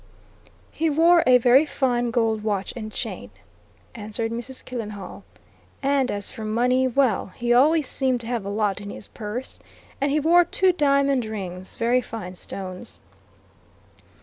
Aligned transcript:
"He 0.71 0.89
wore 0.89 1.21
a 1.27 1.37
very 1.37 1.63
fine 1.63 2.09
gold 2.09 2.43
watch 2.43 2.73
and 2.75 2.91
chain," 2.91 3.29
answered 3.93 4.31
Mrs. 4.31 4.65
Killenhall; 4.65 5.23
"and 5.83 6.09
as 6.09 6.27
for 6.27 6.43
money 6.43 6.87
well, 6.87 7.27
he 7.35 7.53
always 7.53 7.87
seemed 7.87 8.19
to 8.21 8.25
have 8.25 8.43
a 8.43 8.49
lot 8.49 8.81
in 8.81 8.89
his 8.89 9.05
purse. 9.05 9.59
And 10.01 10.09
he 10.11 10.19
wore 10.19 10.43
two 10.43 10.71
diamond 10.73 11.25
rings 11.25 11.75
very 11.75 12.01
fine 12.01 12.33
stones." 12.33 12.99